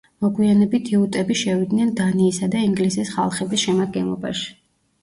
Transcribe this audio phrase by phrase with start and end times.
[0.25, 4.53] მოგვიანებით იუტები შევიდნენ დანიისა და ინგლისის ხალხების შემადგენლობაში.